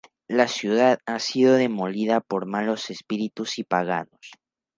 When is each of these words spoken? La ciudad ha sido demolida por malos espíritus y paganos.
La 0.27 0.47
ciudad 0.47 0.97
ha 1.05 1.19
sido 1.19 1.53
demolida 1.53 2.21
por 2.21 2.47
malos 2.47 2.89
espíritus 2.89 3.59
y 3.59 3.63
paganos. 3.65 4.31